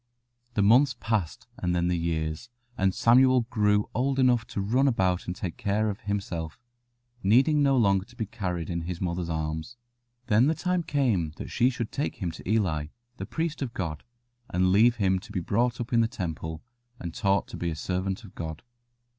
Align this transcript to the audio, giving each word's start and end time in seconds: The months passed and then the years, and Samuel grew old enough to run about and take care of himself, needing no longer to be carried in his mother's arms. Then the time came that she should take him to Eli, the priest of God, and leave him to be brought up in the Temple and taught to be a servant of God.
The 0.55 0.63
months 0.63 0.95
passed 0.99 1.45
and 1.59 1.75
then 1.75 1.87
the 1.87 1.95
years, 1.95 2.49
and 2.75 2.91
Samuel 2.91 3.41
grew 3.51 3.87
old 3.93 4.17
enough 4.17 4.47
to 4.47 4.59
run 4.59 4.87
about 4.87 5.27
and 5.27 5.35
take 5.35 5.57
care 5.57 5.91
of 5.91 5.99
himself, 5.99 6.59
needing 7.21 7.61
no 7.61 7.77
longer 7.77 8.05
to 8.05 8.15
be 8.15 8.25
carried 8.25 8.67
in 8.71 8.81
his 8.81 8.99
mother's 8.99 9.29
arms. 9.29 9.77
Then 10.25 10.47
the 10.47 10.55
time 10.55 10.81
came 10.81 11.33
that 11.37 11.51
she 11.51 11.69
should 11.69 11.91
take 11.91 12.15
him 12.15 12.31
to 12.31 12.49
Eli, 12.49 12.87
the 13.17 13.27
priest 13.27 13.61
of 13.61 13.75
God, 13.75 14.03
and 14.49 14.71
leave 14.71 14.95
him 14.95 15.19
to 15.19 15.31
be 15.31 15.39
brought 15.39 15.79
up 15.79 15.93
in 15.93 16.01
the 16.01 16.07
Temple 16.07 16.63
and 16.99 17.13
taught 17.13 17.47
to 17.49 17.55
be 17.57 17.69
a 17.69 17.75
servant 17.75 18.23
of 18.23 18.33
God. 18.33 18.63